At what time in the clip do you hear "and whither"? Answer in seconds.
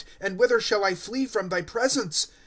0.19-0.59